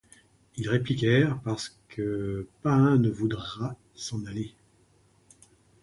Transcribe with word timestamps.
Ils 0.55 0.67
répliquèrent:— 0.67 1.39
Parce 1.45 1.77
que 1.89 2.47
pas 2.63 2.71
un 2.73 2.97
ne 2.97 3.11
voudra 3.11 3.77
s’en 3.93 4.25
aller. 4.25 4.55